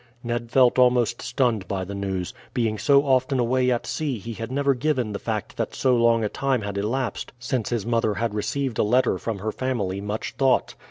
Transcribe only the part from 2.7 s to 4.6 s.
so often away at sea he had